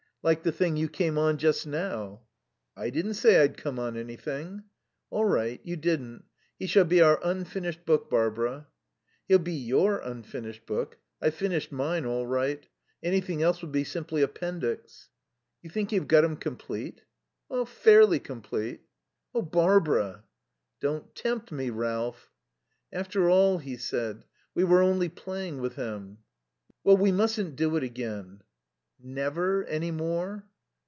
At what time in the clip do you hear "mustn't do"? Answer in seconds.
27.11-27.75